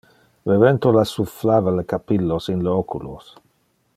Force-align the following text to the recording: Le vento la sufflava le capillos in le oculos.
Le 0.51 0.55
vento 0.63 0.93
la 0.95 1.03
sufflava 1.09 1.75
le 1.77 1.85
capillos 1.95 2.51
in 2.57 2.67
le 2.69 2.75
oculos. 2.79 3.33